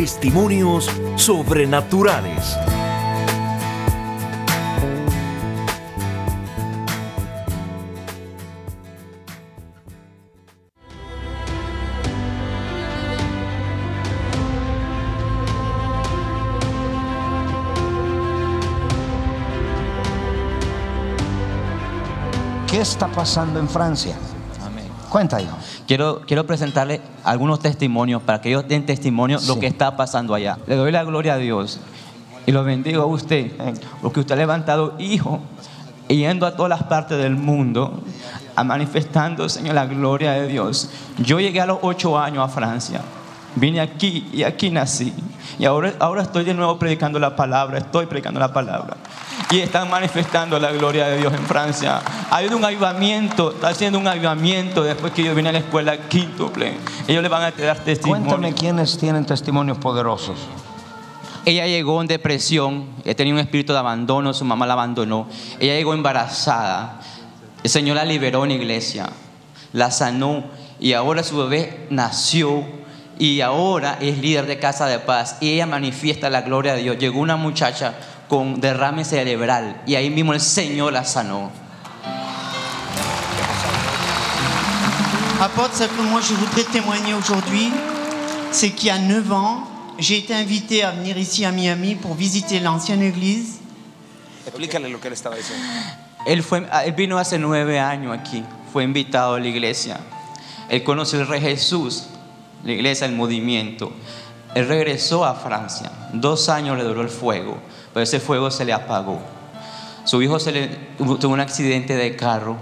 testimonios 0.00 0.90
sobrenaturales. 1.16 2.56
¿Qué 22.70 22.80
está 22.80 23.06
pasando 23.08 23.60
en 23.60 23.68
Francia? 23.68 24.16
Cuenta, 25.10 25.40
hijo. 25.42 25.56
Quiero, 25.88 26.22
quiero 26.26 26.46
presentarle 26.46 27.00
algunos 27.24 27.58
testimonios 27.60 28.22
para 28.22 28.40
que 28.40 28.48
ellos 28.50 28.66
den 28.68 28.86
testimonio 28.86 29.38
de 29.38 29.42
Sí. 29.42 29.48
lo 29.48 29.58
que 29.58 29.66
está 29.66 29.96
pasando 29.96 30.34
allá. 30.34 30.56
Le 30.66 30.76
doy 30.76 30.92
la 30.92 31.02
gloria 31.04 31.34
a 31.34 31.36
Dios 31.36 31.80
y 32.46 32.52
lo 32.52 32.62
bendigo 32.64 33.02
a 33.02 33.06
usted, 33.06 33.50
porque 34.00 34.20
usted 34.20 34.34
ha 34.34 34.38
levantado 34.38 34.94
hijos 34.98 35.40
y 36.08 36.18
yendo 36.18 36.46
a 36.46 36.54
todas 36.56 36.70
las 36.70 36.84
partes 36.84 37.18
del 37.18 37.34
mundo 37.36 38.00
a 38.54 38.62
manifestando, 38.64 39.48
Señor, 39.48 39.74
la 39.74 39.86
gloria 39.86 40.32
de 40.32 40.46
Dios. 40.46 40.90
Yo 41.18 41.40
llegué 41.40 41.60
a 41.60 41.66
los 41.66 41.78
ocho 41.82 42.18
años 42.18 42.44
a 42.44 42.48
Francia. 42.48 43.00
Vine 43.56 43.80
aquí 43.80 44.28
y 44.32 44.44
aquí 44.44 44.70
nací. 44.70 45.12
Y 45.58 45.64
ahora, 45.64 45.92
ahora 45.98 46.22
estoy 46.22 46.44
de 46.44 46.54
nuevo 46.54 46.78
predicando 46.78 47.18
la 47.18 47.34
palabra, 47.34 47.78
estoy 47.78 48.06
predicando 48.06 48.38
la 48.38 48.52
palabra. 48.52 48.96
Y 49.50 49.60
están 49.60 49.90
manifestando 49.90 50.58
la 50.58 50.70
gloria 50.70 51.08
de 51.08 51.18
Dios 51.18 51.32
en 51.32 51.44
Francia. 51.44 52.00
Ha 52.30 52.36
habido 52.36 52.56
un 52.56 52.64
avivamiento, 52.64 53.52
está 53.52 53.68
haciendo 53.68 53.98
un 53.98 54.06
avivamiento 54.06 54.82
después 54.84 55.12
que 55.12 55.24
yo 55.24 55.34
vine 55.34 55.48
a 55.48 55.52
la 55.52 55.58
escuela 55.58 56.08
quíntuple. 56.08 56.74
Ellos 57.08 57.22
le 57.22 57.28
van 57.28 57.42
a 57.42 57.50
dar 57.50 57.78
testimonio. 57.78 58.26
Cuéntame 58.26 58.54
quiénes 58.54 58.96
tienen 58.96 59.26
testimonios 59.26 59.78
poderosos. 59.78 60.38
Ella 61.44 61.66
llegó 61.66 62.00
en 62.00 62.06
depresión, 62.06 62.86
tenía 63.16 63.32
un 63.32 63.40
espíritu 63.40 63.72
de 63.72 63.78
abandono, 63.78 64.32
su 64.34 64.44
mamá 64.44 64.66
la 64.66 64.74
abandonó. 64.74 65.26
Ella 65.58 65.74
llegó 65.74 65.94
embarazada. 65.94 67.00
El 67.62 67.70
Señor 67.70 67.96
la 67.96 68.04
liberó 68.04 68.44
en 68.44 68.52
iglesia, 68.52 69.10
la 69.72 69.90
sanó 69.90 70.44
y 70.78 70.92
ahora 70.92 71.22
su 71.22 71.36
bebé 71.36 71.86
nació 71.90 72.64
y 73.18 73.42
ahora 73.42 73.98
es 74.00 74.16
líder 74.18 74.46
de 74.46 74.58
Casa 74.58 74.86
de 74.86 74.98
Paz 74.98 75.36
y 75.40 75.50
ella 75.50 75.66
manifiesta 75.66 76.30
la 76.30 76.40
gloria 76.40 76.74
de 76.74 76.82
Dios. 76.82 76.98
Llegó 76.98 77.20
una 77.20 77.36
muchacha 77.36 77.94
con 78.30 78.60
derrame 78.60 79.04
cerebral 79.04 79.82
y 79.86 79.96
ahí 79.96 80.08
mismo 80.08 80.32
el 80.32 80.40
Señor 80.40 80.92
la 80.92 81.04
sanó. 81.04 81.50
Apôtre, 85.40 85.74
ce 85.74 85.84
que 85.84 86.02
moi 86.02 86.20
je 86.20 86.34
voudrais 86.34 86.64
témoigner 86.64 87.12
aujourd'hui, 87.14 87.72
c'est 88.52 88.70
qu'il 88.70 88.88
y 88.88 88.90
a 88.90 88.98
9 88.98 89.32
ans, 89.32 89.64
j'ai 89.98 90.18
été 90.18 90.32
invité 90.32 90.84
à 90.84 90.92
venir 90.92 91.18
ici 91.18 91.44
à 91.44 91.50
Miami 91.50 91.96
pour 91.96 92.14
visiter 92.14 92.60
l'ancienne 92.60 93.02
église. 93.02 93.58
Explícale 94.46 94.88
lo 94.92 95.00
que 95.00 95.08
él 95.08 95.14
estaba 95.14 95.36
diciendo. 95.36 95.64
Él, 96.24 96.42
fue, 96.42 96.62
él 96.84 96.92
vino 96.92 97.18
hace 97.18 97.38
nueve 97.38 97.80
años 97.80 98.16
aquí, 98.16 98.44
fue 98.72 98.84
invitado 98.84 99.34
a 99.34 99.40
la 99.40 99.48
iglesia. 99.48 99.98
Él 100.68 100.84
conoció 100.84 101.18
al 101.18 101.26
Rey 101.26 101.40
Jesús, 101.40 102.06
la 102.62 102.72
iglesia, 102.72 103.06
el 103.06 103.14
movimiento. 103.14 103.92
Él 104.54 104.68
regresó 104.68 105.24
a 105.24 105.34
Francia. 105.34 105.90
Dos 106.12 106.48
años 106.48 106.76
le 106.76 106.84
duró 106.84 107.00
el 107.00 107.08
fuego, 107.08 107.58
pero 107.92 108.04
ese 108.04 108.20
fuego 108.20 108.50
se 108.50 108.64
le 108.64 108.72
apagó. 108.72 109.20
Su 110.04 110.22
hijo 110.22 110.38
tuvo 110.38 111.32
un 111.32 111.40
accidente 111.40 111.96
de 111.96 112.16
carro. 112.16 112.56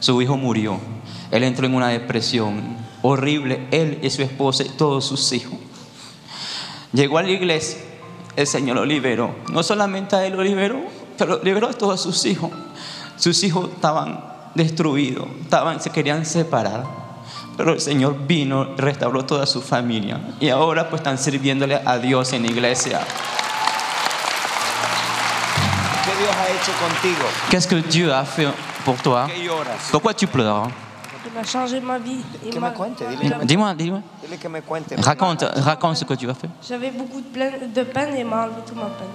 Su 0.00 0.20
hijo 0.22 0.36
murió. 0.36 0.78
Él 1.30 1.42
entró 1.44 1.66
en 1.66 1.74
una 1.74 1.88
depresión 1.88 2.76
horrible, 3.02 3.66
él 3.70 3.98
y 4.02 4.10
su 4.10 4.22
esposa 4.22 4.64
y 4.64 4.68
todos 4.70 5.04
sus 5.04 5.32
hijos. 5.32 5.58
Llegó 6.92 7.18
a 7.18 7.22
la 7.22 7.30
iglesia, 7.30 7.78
el 8.36 8.46
Señor 8.46 8.76
lo 8.76 8.84
liberó. 8.84 9.34
No 9.52 9.62
solamente 9.62 10.16
a 10.16 10.24
él 10.24 10.34
lo 10.34 10.42
liberó, 10.42 10.80
pero 11.18 11.40
liberó 11.42 11.68
a 11.68 11.72
todos 11.72 12.00
sus 12.00 12.24
hijos. 12.26 12.50
Sus 13.16 13.42
hijos 13.44 13.70
estaban 13.74 14.24
destruidos, 14.54 15.26
estaban, 15.42 15.80
se 15.80 15.90
querían 15.90 16.24
separar. 16.24 16.84
Pero 17.56 17.72
el 17.72 17.80
Señor 17.80 18.26
vino, 18.26 18.76
restauró 18.76 19.24
toda 19.24 19.46
su 19.46 19.62
familia. 19.62 20.20
Y 20.40 20.50
ahora 20.50 20.90
pues 20.90 21.00
están 21.00 21.18
sirviéndole 21.18 21.80
a 21.84 21.98
Dios 21.98 22.32
en 22.32 22.42
la 22.42 22.48
iglesia. 22.48 23.00
Qu'est-ce 27.50 27.68
que 27.68 27.76
Dieu 27.76 28.12
a 28.12 28.24
fait 28.24 28.48
pour 28.84 28.96
toi? 28.96 29.26
Pourquoi 29.90 30.14
tu 30.14 30.26
pleures 30.26 30.68
Il 31.24 31.32
m'a 31.32 31.44
changé 31.44 31.80
ma 31.80 31.98
vie. 31.98 32.22
Dis-moi, 33.44 33.74
dis-moi. 33.74 34.02
Raconte, 34.98 35.44
raconte 35.56 35.96
ce 35.96 36.04
que 36.04 36.14
Dieu 36.14 36.30
a 36.30 36.34
fait. 36.34 36.48
J'avais 36.66 36.90
beaucoup 36.90 37.20
de, 37.20 37.26
peine, 37.26 37.72
de 37.72 37.82
peine 37.82 38.14
et 38.16 38.24
m'a 38.24 38.44
enlevé 38.44 38.56
toute 38.66 38.76
ma 38.76 38.86
peine. 38.86 39.08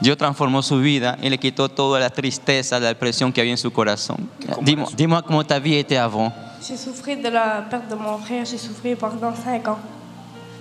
Dios 0.00 0.16
transformó 0.16 0.62
su 0.62 0.80
vida 0.80 1.16
y 1.22 1.28
le 1.28 1.38
quitó 1.38 1.68
toda 1.68 2.00
la 2.00 2.10
tristeza, 2.10 2.80
la 2.80 2.88
depresión 2.88 3.32
que 3.32 3.40
había 3.40 3.52
en 3.52 3.58
su 3.58 3.70
corazón. 3.70 4.28
Dis-moi 4.60 4.88
dis-moi 4.96 5.22
comment 5.22 5.44
ta 5.44 5.60
vie 5.60 5.76
était 5.76 5.96
avant. 5.96 6.32
J'ai 6.60 6.76
souffert 6.76 7.16
de 7.16 7.28
la 7.28 7.64
perte 7.70 7.88
de 7.88 7.94
mon 7.94 8.18
frère, 8.18 8.44
j'ai 8.44 8.58
souffert 8.58 8.96
pendant 8.96 9.34
cinq 9.34 9.68
ans. 9.68 9.78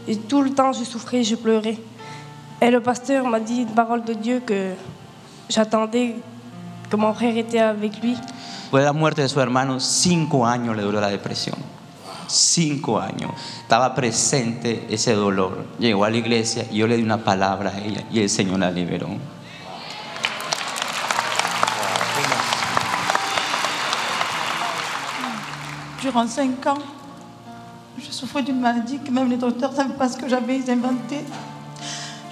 Et 0.07 0.15
tout 0.17 0.41
le 0.41 0.51
temps, 0.51 0.71
j'ai 0.73 0.85
souffert, 0.85 1.23
j'ai 1.23 1.37
pleuré. 1.37 1.79
Et 2.61 2.69
le 2.69 2.81
pasteur 2.81 3.25
m'a 3.27 3.39
dit 3.39 3.61
une 3.61 3.73
parole 3.73 4.03
de 4.03 4.13
Dieu 4.13 4.41
que 4.45 4.73
j'attendais 5.51 6.15
que 6.89 6.95
mon 6.95 7.13
frère 7.13 7.37
était 7.37 7.59
avec 7.59 8.01
lui. 8.01 8.17
De 8.71 8.77
la 8.79 8.93
muerte 8.93 9.21
de 9.21 9.27
su 9.27 9.39
hermano, 9.39 9.79
cinco 9.79 10.45
años 10.45 10.75
le 10.75 10.83
duró 10.83 10.99
la 11.01 11.09
depresión. 11.09 11.57
Cinco 12.27 12.99
años. 12.99 13.31
Estaba 13.61 13.93
presente 13.93 14.87
ese 14.89 15.13
dolor. 15.13 15.65
Llegó 15.77 16.05
a 16.05 16.09
la 16.09 16.17
iglesia 16.17 16.65
y 16.71 16.77
yo 16.77 16.87
le 16.87 16.95
di 16.95 17.03
una 17.03 17.17
palabra 17.17 17.71
a 17.71 17.79
ella 17.79 18.03
y 18.09 18.19
el 18.21 18.29
Señor 18.29 18.59
la 18.59 18.71
liberó. 18.71 19.09
Durant 26.01 26.27
5 26.27 26.65
ans, 26.65 26.79
je 27.99 28.11
souffrais 28.11 28.41
d'une 28.41 28.59
maladie 28.59 28.97
que 28.97 29.11
même 29.11 29.29
les 29.29 29.37
docteurs 29.37 29.71
ne 29.71 29.75
savaient 29.75 29.93
pas 29.93 30.09
ce 30.09 30.17
que 30.17 30.27
j'avais 30.27 30.67
inventé. 30.71 31.19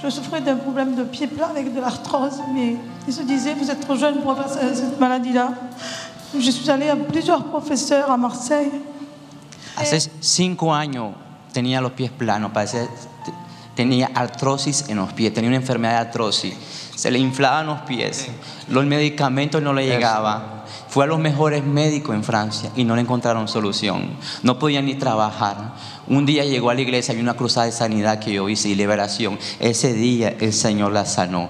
Je 0.03 0.09
souffrais 0.09 0.41
d'un 0.41 0.55
problème 0.55 0.95
de 0.95 1.03
pied 1.03 1.27
plat 1.27 1.47
avec 1.49 1.73
de 1.73 1.81
l'arthrose, 1.81 2.39
mais 2.53 2.75
ils 3.07 3.13
se 3.13 3.21
disaient, 3.23 3.53
vous 3.53 3.69
êtes 3.69 3.81
trop 3.81 3.95
jeune 3.97 4.21
pour 4.21 4.31
avoir 4.31 4.49
ce- 4.49 4.73
cette 4.73 4.99
maladie-là. 4.99 5.49
Je 6.37 6.51
suis 6.51 6.69
allée 6.69 6.89
à 6.89 6.95
plusieurs 6.95 7.43
professeurs 7.45 8.09
à 8.09 8.15
Marseille. 8.17 8.71
Hace 9.77 10.09
cinco 10.21 10.73
años 10.73 11.13
tenía 11.53 11.81
los 11.81 11.91
pies 11.91 12.11
planos, 12.11 12.51
parecía, 12.51 12.83
te- 13.25 13.33
tenía 13.75 14.09
artrosis 14.13 14.85
en 14.89 14.97
los 14.97 15.11
pies, 15.13 15.33
tenía 15.33 15.49
una 15.49 15.57
enfermedad 15.57 15.93
de 15.93 16.07
artrosis. 16.09 16.53
Se 16.95 17.09
le 17.11 17.19
inflaban 17.19 17.65
los 17.67 17.81
pies, 17.81 18.27
los 18.69 18.85
medicamentos 18.85 19.61
no 19.61 19.73
le 19.73 19.85
llegaban. 19.85 20.59
Fue 20.89 21.03
a 21.05 21.07
los 21.07 21.19
mejores 21.19 21.63
médicos 21.63 22.15
en 22.15 22.23
Francia 22.23 22.71
y 22.75 22.83
no 22.83 22.95
le 22.95 23.01
encontraron 23.01 23.47
solución. 23.47 24.09
No 24.43 24.57
podía 24.59 24.81
ni 24.81 24.95
trabajar. 24.95 25.73
Un 26.09 26.25
día 26.25 26.43
llegó 26.43 26.71
a 26.71 26.73
la 26.73 26.81
iglesia 26.81 27.13
y 27.13 27.19
una 27.19 27.35
cruzada 27.35 27.67
de 27.67 27.71
sanidad 27.71 28.19
que 28.19 28.33
yo 28.33 28.49
hice 28.49 28.67
y 28.67 28.75
liberación. 28.75 29.37
Ese 29.59 29.93
día 29.93 30.35
el 30.39 30.53
Señor 30.53 30.91
la 30.91 31.05
sanó. 31.05 31.49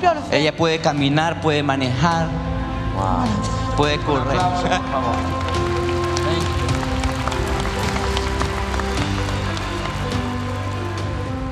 Faire. 0.00 0.40
Ella 0.40 0.56
puede 0.56 0.80
caminar, 0.80 1.40
puede 1.40 1.62
manejar, 1.62 2.28
puede 3.76 3.98
correr. 3.98 4.40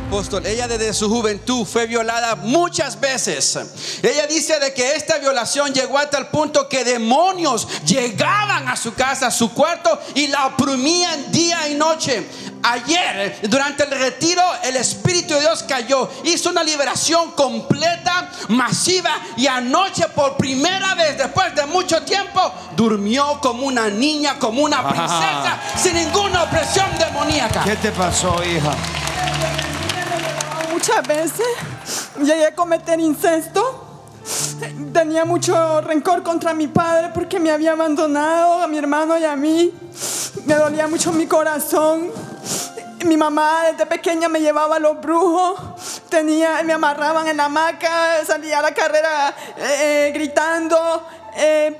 Apóstol, 0.09 0.47
ella 0.47 0.67
desde 0.67 0.95
su 0.95 1.07
juventud 1.11 1.67
fue 1.67 1.87
violada 1.87 2.35
muchas 2.35 2.99
veces. 2.99 3.59
Ella 4.03 4.27
dice 4.27 4.59
de 4.59 4.73
que 4.73 4.97
esta 4.97 5.19
violación 5.19 5.75
llegó 5.75 5.99
hasta 5.99 6.17
el 6.17 6.29
punto 6.29 6.67
que 6.67 6.83
demonios 6.83 7.69
llegaban 7.85 8.69
a 8.69 8.75
su 8.75 8.95
casa, 8.95 9.27
a 9.27 9.31
su 9.31 9.53
cuarto 9.53 10.01
y 10.15 10.29
la 10.29 10.47
oprimían 10.47 11.31
día 11.31 11.69
y 11.69 11.75
noche. 11.75 12.27
Ayer, 12.63 13.39
durante 13.51 13.85
el 13.85 13.91
retiro, 13.91 14.43
el 14.65 14.77
Espíritu 14.77 15.35
de 15.35 15.41
Dios 15.41 15.63
cayó, 15.65 16.11
hizo 16.25 16.49
una 16.49 16.65
liberación 16.65 17.33
completa, 17.33 18.31
masiva 18.49 19.11
y 19.37 19.47
anoche 19.47 20.09
por 20.15 20.39
primera 20.39 20.95
vez, 20.95 21.19
después 21.19 21.55
de 21.55 21.67
mucho 21.67 22.03
tiempo, 22.05 22.41
durmió 22.75 23.39
como 23.43 23.67
una 23.67 23.89
niña, 23.89 24.39
como 24.39 24.63
una 24.63 24.89
princesa, 24.89 25.61
sin 25.77 25.97
ninguna 25.97 26.45
opresión 26.45 26.87
demoníaca. 26.99 27.63
¿Qué 27.63 27.77
te 27.77 27.93
pasó, 27.93 28.43
hija? 28.43 28.75
Muchas 30.89 31.07
veces 31.07 31.47
llegué 32.17 32.47
a 32.47 32.55
cometer 32.55 32.99
incesto. 32.99 33.85
Tenía 34.95 35.27
mucho 35.27 35.83
rencor 35.83 36.23
contra 36.23 36.55
mi 36.55 36.67
padre 36.67 37.11
porque 37.13 37.39
me 37.39 37.51
había 37.51 37.73
abandonado, 37.73 38.63
a 38.63 38.67
mi 38.67 38.79
hermano 38.79 39.19
y 39.19 39.25
a 39.27 39.37
mí. 39.37 39.71
Me 40.47 40.55
dolía 40.55 40.89
mucho 40.89 41.13
mi 41.13 41.27
corazón. 41.27 42.11
Mi 43.05 43.19
mamá 43.19 43.65
desde 43.71 43.85
pequeña 43.85 44.31
me 44.31 44.41
llevaba 44.41 44.77
a 44.77 44.79
los 44.79 44.99
brujos. 44.99 45.61
Tenía, 46.09 46.63
me 46.63 46.73
amarraban 46.73 47.29
en 47.29 47.37
la 47.37 47.45
hamaca, 47.45 48.25
salía 48.25 48.61
a 48.61 48.63
la 48.63 48.73
carrera 48.73 49.35
eh, 49.59 50.11
gritando. 50.15 51.07
Eh, 51.37 51.77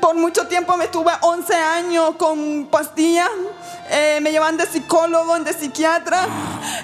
por 0.00 0.14
mucho 0.14 0.46
tiempo 0.46 0.78
me 0.78 0.86
estuve 0.86 1.12
11 1.20 1.54
años 1.54 2.14
con 2.16 2.68
pastillas. 2.70 3.28
Eh, 3.96 4.18
me 4.20 4.32
llevan 4.32 4.56
de 4.56 4.66
psicólogo, 4.66 5.38
de 5.38 5.52
psiquiatra. 5.52 6.26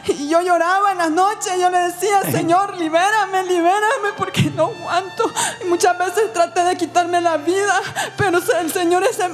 Y 0.07 0.29
yo 0.29 0.41
lloraba 0.43 0.93
en 0.93 0.99
las 0.99 1.11
noches. 1.11 1.53
Yo 1.59 1.69
le 1.69 1.79
decía, 1.79 2.23
Señor, 2.31 2.77
libérame, 2.77 3.43
libérame, 3.47 4.13
porque 4.17 4.43
no 4.55 4.67
aguanto. 4.67 5.29
Y 5.61 5.67
muchas 5.67 5.99
veces 5.99 6.33
traté 6.33 6.63
de 6.63 6.77
quitarme 6.77 7.21
la 7.21 7.37
vida, 7.37 7.81
pero 8.17 8.39
el 8.39 8.73
Señor 8.73 9.05
se, 9.07 9.29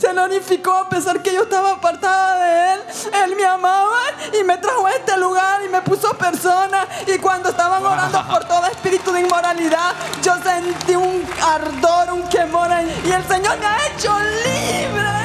se 0.00 0.12
glorificó 0.12 0.72
a 0.72 0.88
pesar 0.88 1.22
que 1.22 1.32
yo 1.32 1.44
estaba 1.44 1.74
apartada 1.74 2.44
de 2.44 2.74
Él. 2.74 2.80
Él 3.24 3.36
me 3.36 3.44
amaba 3.44 4.00
y 4.38 4.42
me 4.42 4.58
trajo 4.58 4.86
a 4.86 4.90
este 4.90 5.16
lugar 5.16 5.62
y 5.64 5.68
me 5.68 5.82
puso 5.82 6.12
persona. 6.18 6.84
Y 7.06 7.16
cuando 7.18 7.50
estaban 7.50 7.84
orando 7.84 8.26
por 8.30 8.44
todo 8.46 8.66
espíritu 8.66 9.12
de 9.12 9.20
inmoralidad, 9.20 9.94
yo 10.20 10.34
sentí 10.42 10.96
un 10.96 11.24
ardor, 11.40 12.12
un 12.12 12.28
quemor. 12.28 12.70
Y 13.04 13.12
el 13.12 13.24
Señor 13.28 13.56
me 13.60 13.66
ha 13.66 13.86
hecho 13.86 14.12
libre. 14.18 15.19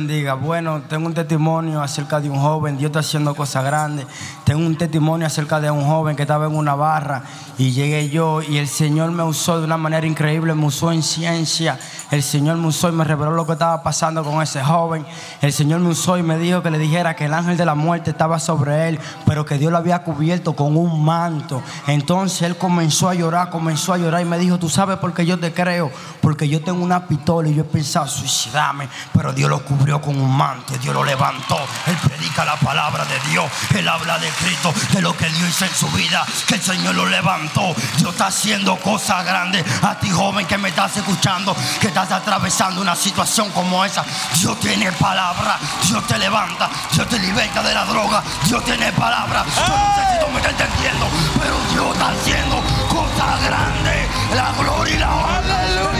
Bendiga. 0.00 0.32
Bueno, 0.32 0.80
tengo 0.88 1.06
un 1.06 1.12
testimonio 1.12 1.82
acerca 1.82 2.20
de 2.20 2.30
un 2.30 2.38
joven, 2.38 2.78
Dios 2.78 2.88
está 2.88 3.00
haciendo 3.00 3.34
cosas 3.34 3.62
grandes. 3.62 4.06
Tengo 4.44 4.64
un 4.64 4.74
testimonio 4.74 5.26
acerca 5.26 5.60
de 5.60 5.70
un 5.70 5.84
joven 5.84 6.16
que 6.16 6.22
estaba 6.22 6.46
en 6.46 6.56
una 6.56 6.74
barra 6.74 7.22
y 7.58 7.72
llegué 7.72 8.08
yo 8.08 8.40
y 8.40 8.56
el 8.56 8.66
Señor 8.66 9.10
me 9.12 9.22
usó 9.22 9.58
de 9.58 9.66
una 9.66 9.76
manera 9.76 10.06
increíble, 10.06 10.54
me 10.54 10.64
usó 10.64 10.90
en 10.90 11.02
ciencia. 11.02 11.78
El 12.10 12.22
Señor 12.22 12.56
me 12.56 12.70
y 12.70 12.92
me 12.92 13.04
reveló 13.04 13.30
lo 13.32 13.46
que 13.46 13.52
estaba 13.52 13.82
pasando 13.82 14.24
con 14.24 14.42
ese 14.42 14.62
joven. 14.62 15.06
El 15.40 15.52
Señor 15.52 15.80
me 15.80 15.92
y 15.92 16.22
me 16.22 16.38
dijo 16.38 16.62
que 16.62 16.70
le 16.70 16.78
dijera 16.78 17.14
que 17.14 17.26
el 17.26 17.34
ángel 17.34 17.56
de 17.56 17.64
la 17.64 17.74
muerte 17.74 18.10
estaba 18.10 18.38
sobre 18.38 18.88
él, 18.88 19.00
pero 19.26 19.44
que 19.44 19.58
Dios 19.58 19.70
lo 19.70 19.78
había 19.78 20.02
cubierto 20.02 20.54
con 20.54 20.76
un 20.76 21.04
manto. 21.04 21.62
Entonces 21.86 22.42
él 22.42 22.56
comenzó 22.56 23.08
a 23.08 23.14
llorar, 23.14 23.50
comenzó 23.50 23.92
a 23.92 23.98
llorar 23.98 24.22
y 24.22 24.24
me 24.24 24.38
dijo, 24.38 24.58
tú 24.58 24.68
sabes 24.68 24.98
por 24.98 25.12
qué 25.14 25.24
yo 25.24 25.38
te 25.38 25.52
creo, 25.52 25.90
porque 26.20 26.48
yo 26.48 26.62
tengo 26.62 26.82
una 26.82 27.06
pistola 27.06 27.48
y 27.48 27.54
yo 27.54 27.62
he 27.62 27.64
pensado 27.64 28.08
suicidarme, 28.08 28.88
pero 29.12 29.32
Dios 29.32 29.48
lo 29.48 29.64
cubrió 29.64 30.00
con 30.00 30.20
un 30.20 30.36
manto 30.36 30.60
Dios 30.80 30.94
lo 30.94 31.04
levantó. 31.04 31.58
Él 31.86 31.96
predica 32.02 32.44
la 32.44 32.56
palabra 32.56 33.04
de 33.04 33.30
Dios, 33.30 33.50
él 33.74 33.88
habla 33.88 34.18
de 34.18 34.28
Cristo, 34.28 34.72
de 34.92 35.02
lo 35.02 35.16
que 35.16 35.26
Dios 35.26 35.48
hizo 35.48 35.64
en 35.64 35.74
su 35.74 35.88
vida, 35.90 36.24
que 36.46 36.54
el 36.54 36.60
Señor 36.60 36.94
lo 36.94 37.06
levantó. 37.06 37.74
Dios 37.98 38.10
está 38.10 38.28
haciendo 38.28 38.76
cosas 38.76 39.24
grandes 39.24 39.64
a 39.82 39.98
ti 39.98 40.10
joven 40.10 40.46
que 40.46 40.58
me 40.58 40.70
estás 40.70 40.96
escuchando, 40.96 41.54
que 41.80 41.88
estás 42.02 42.22
atravesando 42.22 42.80
una 42.80 42.96
situación 42.96 43.50
como 43.50 43.84
esa. 43.84 44.04
Dios 44.34 44.58
tiene 44.60 44.90
palabra, 44.92 45.58
Dios 45.86 46.06
te 46.06 46.18
levanta, 46.18 46.68
Dios 46.92 47.08
te 47.08 47.18
liberta 47.18 47.62
de 47.62 47.74
la 47.74 47.84
droga, 47.84 48.22
Dios 48.44 48.64
tiene 48.64 48.92
palabra. 48.92 49.44
Yo 49.44 49.68
no 49.68 49.94
sé 49.94 50.12
si 50.12 50.24
tú 50.24 50.30
me 50.32 50.36
estás 50.38 50.52
entendiendo, 50.52 51.06
pero 51.40 51.56
Dios 51.72 51.92
está 51.92 52.08
haciendo 52.08 52.62
cosas 52.88 53.42
grandes. 53.44 54.08
La 54.34 54.52
gloria 54.52 54.94
y 54.94 54.98
la 54.98 55.14
honra. 55.14 55.99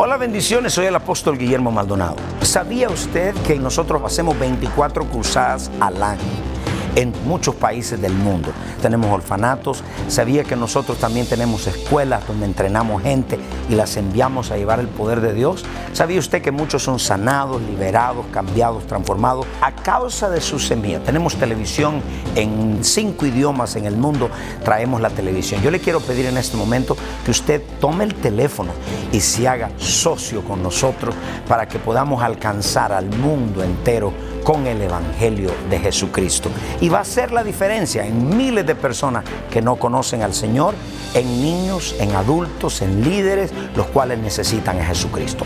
Hola, 0.00 0.16
bendiciones. 0.16 0.74
Soy 0.74 0.86
el 0.86 0.94
apóstol 0.94 1.36
Guillermo 1.36 1.72
Maldonado. 1.72 2.14
¿Sabía 2.42 2.88
usted 2.88 3.34
que 3.44 3.58
nosotros 3.58 4.00
hacemos 4.04 4.38
24 4.38 5.04
cruzadas 5.06 5.72
al 5.80 6.00
año? 6.00 6.20
En 6.94 7.12
muchos 7.24 7.56
países 7.56 8.00
del 8.00 8.12
mundo 8.12 8.50
tenemos 8.80 9.10
orfanatos. 9.10 9.82
Sabía 10.06 10.44
que 10.44 10.54
nosotros 10.54 10.98
también 10.98 11.26
tenemos 11.26 11.66
escuelas 11.66 12.24
donde 12.28 12.46
entrenamos 12.46 13.02
gente 13.02 13.40
y 13.68 13.74
las 13.74 13.96
enviamos 13.96 14.52
a 14.52 14.56
llevar 14.56 14.78
el 14.78 14.86
poder 14.86 15.20
de 15.20 15.34
Dios. 15.34 15.64
¿Sabía 15.98 16.20
usted 16.20 16.42
que 16.42 16.52
muchos 16.52 16.84
son 16.84 17.00
sanados, 17.00 17.60
liberados, 17.60 18.24
cambiados, 18.30 18.86
transformados 18.86 19.48
a 19.60 19.72
causa 19.72 20.30
de 20.30 20.40
su 20.40 20.60
semilla? 20.60 21.00
Tenemos 21.00 21.34
televisión 21.34 22.00
en 22.36 22.84
cinco 22.84 23.26
idiomas 23.26 23.74
en 23.74 23.84
el 23.84 23.96
mundo. 23.96 24.30
Traemos 24.64 25.00
la 25.00 25.10
televisión. 25.10 25.60
Yo 25.60 25.72
le 25.72 25.80
quiero 25.80 25.98
pedir 25.98 26.26
en 26.26 26.36
este 26.36 26.56
momento 26.56 26.96
que 27.24 27.32
usted 27.32 27.60
tome 27.80 28.04
el 28.04 28.14
teléfono 28.14 28.70
y 29.10 29.18
se 29.18 29.48
haga 29.48 29.72
socio 29.76 30.44
con 30.44 30.62
nosotros 30.62 31.16
para 31.48 31.66
que 31.66 31.80
podamos 31.80 32.22
alcanzar 32.22 32.92
al 32.92 33.06
mundo 33.06 33.64
entero 33.64 34.12
con 34.44 34.66
el 34.66 34.80
Evangelio 34.80 35.50
de 35.68 35.78
Jesucristo. 35.78 36.48
Y 36.80 36.88
va 36.88 37.00
a 37.00 37.04
ser 37.04 37.32
la 37.32 37.44
diferencia 37.44 38.06
en 38.06 38.36
miles 38.36 38.66
de 38.66 38.74
personas 38.74 39.24
que 39.50 39.60
no 39.60 39.76
conocen 39.76 40.22
al 40.22 40.32
Señor, 40.32 40.74
en 41.12 41.42
niños, 41.42 41.94
en 41.98 42.16
adultos, 42.16 42.80
en 42.80 43.02
líderes, 43.02 43.52
los 43.76 43.86
cuales 43.88 44.18
necesitan 44.18 44.80
a 44.80 44.86
Jesucristo. 44.86 45.44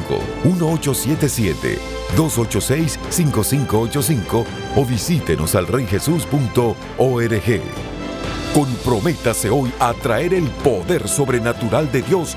1877-286-5585 2.17 4.45
o 4.77 4.85
visítenos 4.85 5.57
al 5.57 5.67
reyjesus.org. 5.67 7.61
Comprométase 8.55 9.49
hoy 9.49 9.73
a 9.79 9.95
traer 9.95 10.35
el 10.35 10.49
poder 10.49 11.09
sobrenatural 11.09 11.91
de 11.93 12.03
Dios 12.03 12.37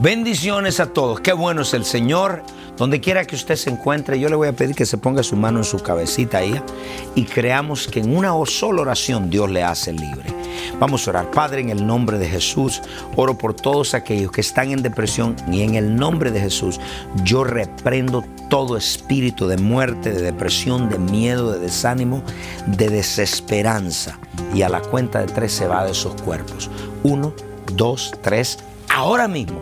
Bendiciones 0.03 0.81
a 0.81 0.95
todos. 0.95 1.21
Qué 1.21 1.35
bueno 1.35 1.61
es 1.61 1.75
el 1.75 1.85
Señor. 1.85 2.43
Donde 2.79 3.03
quiera 3.03 3.27
que 3.27 3.37
usted 3.37 3.57
se 3.57 3.69
encuentre, 3.69 4.19
yo 4.19 4.31
le 4.31 4.35
voy 4.35 4.49
a 4.49 4.55
pedir 4.55 4.75
que 4.75 4.87
se 4.87 4.97
ponga 4.97 5.23
su 5.23 5.37
mano 5.37 5.59
en 5.59 5.65
su 5.65 5.79
cabecita 5.81 6.39
ahí 6.39 6.59
y 7.15 7.25
creamos 7.25 7.87
que 7.87 8.01
en 8.01 8.17
una 8.17 8.33
sola 8.47 8.81
oración 8.81 9.29
Dios 9.29 9.51
le 9.51 9.63
hace 9.63 9.93
libre. 9.93 10.25
Vamos 10.79 11.07
a 11.07 11.11
orar. 11.11 11.31
Padre, 11.31 11.61
en 11.61 11.69
el 11.69 11.87
nombre 11.87 12.17
de 12.17 12.27
Jesús, 12.27 12.81
oro 13.15 13.37
por 13.37 13.53
todos 13.53 13.93
aquellos 13.93 14.33
que 14.33 14.41
están 14.41 14.71
en 14.71 14.81
depresión 14.81 15.37
y 15.53 15.61
en 15.61 15.75
el 15.75 15.95
nombre 15.95 16.31
de 16.31 16.41
Jesús, 16.41 16.81
yo 17.23 17.45
reprendo 17.45 18.25
todo 18.49 18.79
espíritu 18.79 19.49
de 19.49 19.59
muerte, 19.59 20.13
de 20.13 20.23
depresión, 20.23 20.89
de 20.89 20.99
miedo, 20.99 21.53
de 21.53 21.59
desánimo, 21.59 22.23
de 22.67 22.89
desesperanza. 22.89 24.19
Y 24.55 24.63
a 24.63 24.71
la 24.71 24.81
cuenta 24.81 25.19
de 25.19 25.27
tres 25.27 25.53
se 25.53 25.67
va 25.67 25.85
de 25.85 25.91
esos 25.91 26.15
cuerpos. 26.23 26.71
Uno, 27.03 27.35
dos, 27.75 28.15
tres. 28.23 28.61
Ahora 28.89 29.29
mismo, 29.29 29.61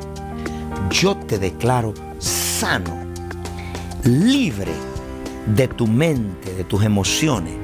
yo 0.90 1.16
te 1.16 1.38
declaro 1.38 1.94
sano 2.18 3.06
libre 4.04 4.72
de 5.54 5.68
tu 5.68 5.86
mente, 5.86 6.54
de 6.54 6.64
tus 6.64 6.84
emociones. 6.84 7.54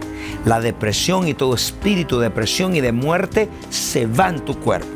La 0.44 0.60
depresión 0.60 1.26
y 1.28 1.34
todo 1.34 1.54
espíritu 1.54 2.18
de 2.18 2.28
depresión 2.28 2.76
y 2.76 2.80
de 2.80 2.92
muerte 2.92 3.48
se 3.70 4.06
va 4.06 4.28
en 4.28 4.44
tu 4.44 4.58
cuerpo. 4.58 4.88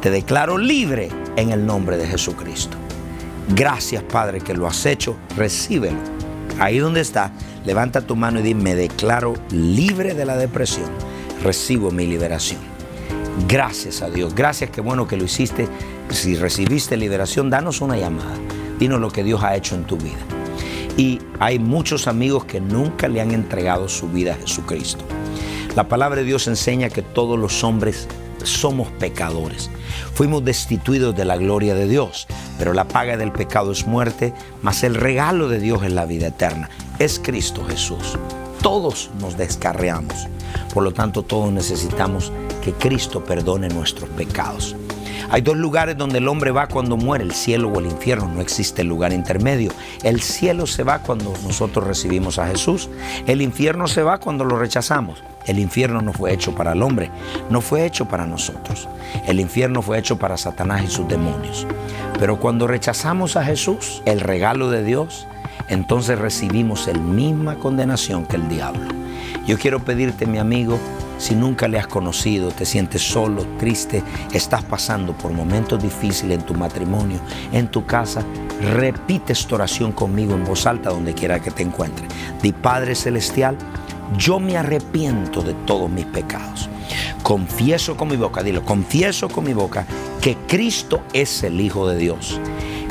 Te 0.00 0.10
declaro 0.10 0.58
libre 0.58 1.08
en 1.36 1.50
el 1.50 1.64
nombre 1.64 1.96
de 1.96 2.06
Jesucristo. 2.06 2.76
Gracias 3.54 4.02
Padre 4.02 4.40
que 4.40 4.54
lo 4.54 4.66
has 4.66 4.84
hecho. 4.86 5.16
Recíbelo. 5.36 5.98
Ahí 6.58 6.78
donde 6.78 7.00
está, 7.00 7.32
Levanta 7.64 8.00
tu 8.00 8.16
mano 8.16 8.40
y 8.40 8.42
di, 8.42 8.54
me 8.54 8.74
declaro 8.74 9.34
libre 9.50 10.14
de 10.14 10.24
la 10.24 10.36
depresión. 10.36 10.90
Recibo 11.44 11.90
mi 11.90 12.06
liberación. 12.06 12.71
Gracias 13.48 14.02
a 14.02 14.10
Dios. 14.10 14.34
Gracias, 14.34 14.70
qué 14.70 14.80
bueno 14.80 15.08
que 15.08 15.16
lo 15.16 15.24
hiciste. 15.24 15.68
Si 16.10 16.36
recibiste 16.36 16.96
liberación, 16.96 17.50
danos 17.50 17.80
una 17.80 17.96
llamada. 17.96 18.34
Dinos 18.78 19.00
lo 19.00 19.10
que 19.10 19.24
Dios 19.24 19.42
ha 19.42 19.56
hecho 19.56 19.74
en 19.74 19.84
tu 19.84 19.96
vida. 19.96 20.18
Y 20.96 21.20
hay 21.40 21.58
muchos 21.58 22.06
amigos 22.06 22.44
que 22.44 22.60
nunca 22.60 23.08
le 23.08 23.20
han 23.20 23.30
entregado 23.30 23.88
su 23.88 24.08
vida 24.08 24.34
a 24.34 24.36
Jesucristo. 24.36 25.04
La 25.74 25.88
palabra 25.88 26.20
de 26.20 26.26
Dios 26.26 26.46
enseña 26.48 26.90
que 26.90 27.00
todos 27.00 27.38
los 27.38 27.64
hombres 27.64 28.08
somos 28.44 28.88
pecadores. 28.92 29.70
Fuimos 30.14 30.44
destituidos 30.44 31.16
de 31.16 31.24
la 31.24 31.36
gloria 31.36 31.74
de 31.74 31.88
Dios, 31.88 32.26
pero 32.58 32.74
la 32.74 32.88
paga 32.88 33.16
del 33.16 33.32
pecado 33.32 33.72
es 33.72 33.86
muerte, 33.86 34.34
mas 34.60 34.84
el 34.84 34.94
regalo 34.94 35.48
de 35.48 35.60
Dios 35.60 35.82
es 35.82 35.92
la 35.92 36.04
vida 36.04 36.26
eterna. 36.26 36.68
Es 36.98 37.18
Cristo 37.18 37.64
Jesús. 37.64 38.18
Todos 38.60 39.10
nos 39.20 39.36
descarreamos. 39.38 40.28
Por 40.74 40.82
lo 40.82 40.92
tanto, 40.92 41.22
todos 41.22 41.50
necesitamos 41.52 42.32
que 42.62 42.72
Cristo 42.72 43.22
perdone 43.22 43.68
nuestros 43.68 44.08
pecados. 44.10 44.74
Hay 45.30 45.40
dos 45.40 45.56
lugares 45.56 45.96
donde 45.96 46.18
el 46.18 46.28
hombre 46.28 46.50
va 46.50 46.66
cuando 46.66 46.96
muere, 46.96 47.24
el 47.24 47.32
cielo 47.32 47.68
o 47.68 47.78
el 47.80 47.86
infierno. 47.86 48.28
No 48.28 48.40
existe 48.40 48.84
lugar 48.84 49.12
intermedio. 49.12 49.70
El 50.02 50.20
cielo 50.20 50.66
se 50.66 50.82
va 50.82 50.98
cuando 50.98 51.32
nosotros 51.42 51.86
recibimos 51.86 52.38
a 52.38 52.46
Jesús. 52.48 52.90
El 53.26 53.40
infierno 53.40 53.86
se 53.86 54.02
va 54.02 54.18
cuando 54.18 54.44
lo 54.44 54.58
rechazamos. 54.58 55.22
El 55.46 55.58
infierno 55.58 56.02
no 56.02 56.12
fue 56.12 56.32
hecho 56.32 56.54
para 56.54 56.72
el 56.72 56.82
hombre, 56.82 57.10
no 57.50 57.60
fue 57.60 57.84
hecho 57.84 58.06
para 58.06 58.26
nosotros. 58.26 58.88
El 59.26 59.40
infierno 59.40 59.82
fue 59.82 59.98
hecho 59.98 60.18
para 60.18 60.36
Satanás 60.36 60.84
y 60.84 60.88
sus 60.88 61.08
demonios. 61.08 61.66
Pero 62.18 62.38
cuando 62.38 62.66
rechazamos 62.66 63.36
a 63.36 63.44
Jesús, 63.44 64.02
el 64.04 64.20
regalo 64.20 64.70
de 64.70 64.84
Dios, 64.84 65.26
entonces 65.68 66.18
recibimos 66.18 66.86
la 66.86 66.98
misma 66.98 67.56
condenación 67.56 68.26
que 68.26 68.36
el 68.36 68.48
diablo. 68.48 68.86
Yo 69.46 69.58
quiero 69.58 69.80
pedirte, 69.80 70.26
mi 70.26 70.38
amigo, 70.38 70.78
si 71.22 71.36
nunca 71.36 71.68
le 71.68 71.78
has 71.78 71.86
conocido, 71.86 72.48
te 72.48 72.66
sientes 72.66 73.00
solo, 73.00 73.46
triste, 73.56 74.02
estás 74.32 74.64
pasando 74.64 75.12
por 75.12 75.30
momentos 75.32 75.80
difíciles 75.80 76.40
en 76.40 76.44
tu 76.44 76.52
matrimonio, 76.52 77.20
en 77.52 77.68
tu 77.68 77.86
casa, 77.86 78.24
repite 78.74 79.32
esta 79.32 79.54
oración 79.54 79.92
conmigo 79.92 80.34
en 80.34 80.44
voz 80.44 80.66
alta 80.66 80.90
donde 80.90 81.14
quiera 81.14 81.40
que 81.40 81.52
te 81.52 81.62
encuentres. 81.62 82.08
Di 82.42 82.52
Padre 82.52 82.96
Celestial, 82.96 83.56
yo 84.18 84.40
me 84.40 84.56
arrepiento 84.56 85.42
de 85.42 85.54
todos 85.64 85.88
mis 85.88 86.06
pecados. 86.06 86.68
Confieso 87.22 87.96
con 87.96 88.08
mi 88.08 88.16
boca, 88.16 88.42
dilo, 88.42 88.64
confieso 88.64 89.28
con 89.28 89.44
mi 89.44 89.52
boca 89.52 89.86
que 90.20 90.36
Cristo 90.48 91.02
es 91.12 91.44
el 91.44 91.60
Hijo 91.60 91.86
de 91.86 91.98
Dios. 91.98 92.40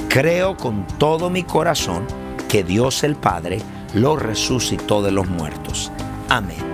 Creo 0.08 0.56
con 0.56 0.88
todo 0.98 1.30
mi 1.30 1.44
corazón 1.44 2.06
que 2.48 2.64
Dios 2.64 3.04
el 3.04 3.18
Padre 3.18 3.60
lo 3.94 4.16
resucitó 4.16 5.02
de 5.02 5.12
los 5.12 5.28
muertos. 5.28 5.92
Amén. 6.30 6.71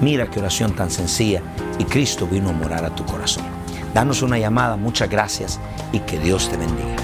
Mira 0.00 0.26
qué 0.30 0.40
oración 0.40 0.74
tan 0.74 0.90
sencilla 0.90 1.42
y 1.78 1.84
Cristo 1.84 2.26
vino 2.26 2.50
a 2.50 2.52
morar 2.52 2.84
a 2.84 2.94
tu 2.94 3.04
corazón. 3.04 3.44
Danos 3.92 4.22
una 4.22 4.38
llamada, 4.38 4.76
muchas 4.76 5.10
gracias 5.10 5.60
y 5.92 6.00
que 6.00 6.18
Dios 6.18 6.48
te 6.48 6.56
bendiga. 6.56 6.96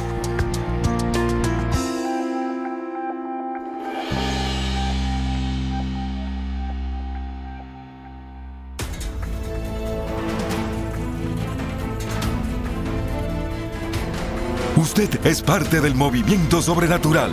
Usted 14.76 15.26
es 15.26 15.42
parte 15.42 15.82
del 15.82 15.94
movimiento 15.94 16.62
sobrenatural. 16.62 17.32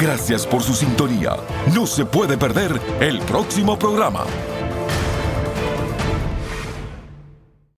Gracias 0.00 0.46
por 0.46 0.62
su 0.62 0.74
sintonía. 0.74 1.36
No 1.74 1.86
se 1.86 2.04
puede 2.04 2.36
perder 2.36 2.78
el 3.00 3.18
próximo 3.20 3.78
programa. 3.78 4.24